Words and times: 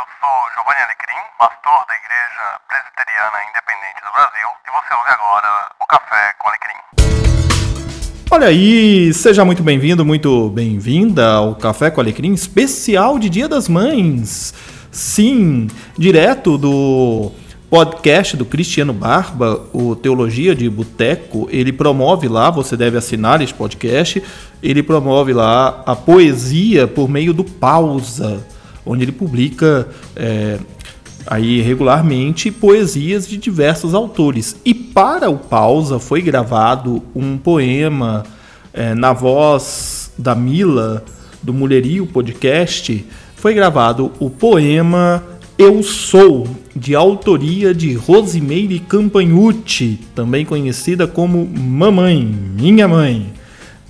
eu 0.00 0.06
sou 0.18 0.30
Giovanni 0.54 0.80
Alecrim, 0.80 1.20
pastor 1.38 1.84
da 1.86 1.94
Igreja 2.00 2.44
Presbiteriana 2.66 3.38
Independente 3.50 4.00
do 4.00 4.10
Brasil, 4.16 4.48
e 4.64 4.70
você 4.72 4.94
ouve 4.94 5.10
agora 5.10 5.50
o 5.78 5.86
Café 5.86 6.32
com 6.38 6.48
Alecrim. 6.48 6.80
Olha 8.30 8.46
aí, 8.46 9.12
seja 9.12 9.44
muito 9.44 9.62
bem-vindo, 9.62 10.02
muito 10.02 10.48
bem-vinda 10.48 11.32
ao 11.32 11.54
Café 11.54 11.90
com 11.90 12.00
Alecrim 12.00 12.32
especial 12.32 13.18
de 13.18 13.28
Dia 13.28 13.46
das 13.46 13.68
Mães. 13.68 14.54
Sim, 14.90 15.68
direto 15.98 16.56
do 16.56 17.30
podcast 17.68 18.38
do 18.38 18.46
Cristiano 18.46 18.94
Barba, 18.94 19.66
o 19.70 19.94
Teologia 19.94 20.54
de 20.54 20.70
Boteco, 20.70 21.46
ele 21.50 21.74
promove 21.74 22.26
lá, 22.26 22.50
você 22.50 22.74
deve 22.74 22.96
assinar 22.96 23.42
esse 23.42 23.52
podcast, 23.52 24.22
ele 24.62 24.82
promove 24.82 25.34
lá 25.34 25.82
a 25.84 25.94
poesia 25.94 26.88
por 26.88 27.06
meio 27.06 27.34
do 27.34 27.44
pausa, 27.44 28.42
onde 28.84 29.04
ele 29.04 29.12
publica 29.12 29.88
é, 30.16 30.58
aí 31.26 31.60
regularmente 31.60 32.50
poesias 32.50 33.26
de 33.26 33.36
diversos 33.36 33.94
autores. 33.94 34.56
E 34.64 34.74
para 34.74 35.30
o 35.30 35.38
pausa 35.38 35.98
foi 35.98 36.20
gravado 36.20 37.02
um 37.14 37.36
poema 37.36 38.24
é, 38.72 38.94
na 38.94 39.12
voz 39.12 40.12
da 40.16 40.34
Mila, 40.34 41.04
do 41.42 41.52
Mulherio 41.52 42.06
Podcast, 42.06 43.04
foi 43.36 43.54
gravado 43.54 44.12
o 44.18 44.28
poema 44.28 45.22
eu 45.56 45.82
Sou, 45.82 46.48
de 46.74 46.94
autoria 46.94 47.74
de 47.74 47.92
Rosimeire 47.94 48.78
Campagnucci, 48.78 50.00
também 50.14 50.44
conhecida 50.44 51.06
como 51.06 51.46
Mamãe, 51.46 52.22
Minha 52.24 52.88
Mãe. 52.88 53.32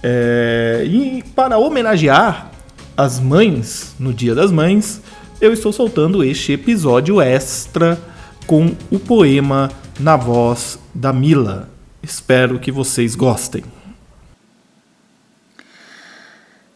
É, 0.03 0.83
e 0.85 1.23
para 1.35 1.59
homenagear 1.59 2.51
as 2.97 3.19
mães 3.19 3.95
no 3.99 4.13
Dia 4.13 4.35
das 4.35 4.51
Mães, 4.51 5.01
eu 5.41 5.53
estou 5.53 5.73
soltando 5.73 6.23
este 6.23 6.53
episódio 6.53 7.21
extra 7.21 8.01
com 8.47 8.75
o 8.91 8.99
poema 8.99 9.71
na 9.99 10.17
voz 10.17 10.79
da 10.95 11.13
Mila. 11.13 11.69
Espero 12.03 12.59
que 12.59 12.73
vocês 12.73 13.15
gostem. 13.15 13.65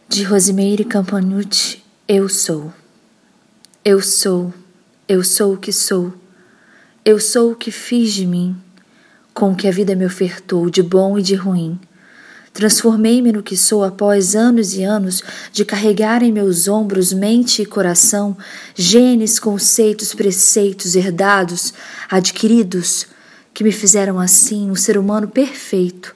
De 0.07 0.23
Rosimeire 0.23 0.85
Campagnucci, 0.85 1.83
Eu 2.07 2.29
Sou. 2.29 2.73
Eu 3.83 4.01
sou 4.01 4.53
eu 5.07 5.23
sou 5.23 5.53
o 5.53 5.57
que 5.57 5.71
sou. 5.71 6.11
Eu 7.03 7.19
sou 7.19 7.51
o 7.51 7.55
que 7.55 7.69
fiz 7.69 8.11
de 8.11 8.25
mim, 8.25 8.55
com 9.35 9.51
o 9.51 9.55
que 9.55 9.67
a 9.67 9.71
vida 9.71 9.95
me 9.95 10.03
ofertou 10.03 10.67
de 10.67 10.81
bom 10.81 11.19
e 11.19 11.21
de 11.21 11.35
ruim. 11.35 11.79
Transformei-me 12.55 13.33
no 13.33 13.43
que 13.43 13.57
sou 13.57 13.83
após 13.83 14.33
anos 14.33 14.73
e 14.75 14.81
anos 14.81 15.21
de 15.51 15.65
carregar 15.65 16.23
em 16.23 16.31
meus 16.31 16.69
ombros 16.69 17.11
mente 17.11 17.61
e 17.61 17.65
coração 17.65 18.35
genes, 18.73 19.39
conceitos, 19.39 20.13
preceitos 20.13 20.95
herdados, 20.95 21.73
adquiridos, 22.09 23.07
que 23.53 23.61
me 23.61 23.73
fizeram 23.73 24.21
assim 24.21 24.71
um 24.71 24.75
ser 24.75 24.97
humano 24.97 25.27
perfeito, 25.27 26.15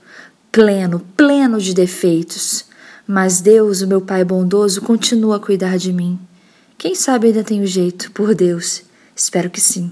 pleno, 0.49 1.05
pleno 1.17 1.59
de 1.59 1.73
defeitos. 1.73 2.63
Mas 3.05 3.41
Deus, 3.41 3.81
o 3.81 3.87
meu 3.87 3.99
Pai 3.99 4.23
bondoso, 4.23 4.81
continua 4.81 5.35
a 5.35 5.39
cuidar 5.41 5.77
de 5.77 5.91
mim. 5.91 6.17
Quem 6.77 6.95
sabe 6.95 7.27
ainda 7.27 7.43
tenho 7.43 7.67
jeito, 7.67 8.13
por 8.13 8.33
Deus. 8.33 8.83
Espero 9.13 9.49
que 9.49 9.59
sim. 9.59 9.91